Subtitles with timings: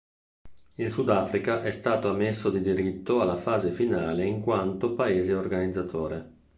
[0.77, 6.31] Il Sudafrica è stata ammesso di diritto alla fase finale in quanto paese organizzatore.